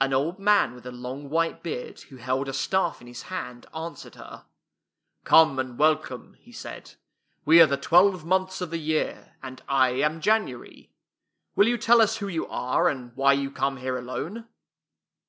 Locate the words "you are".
12.28-12.86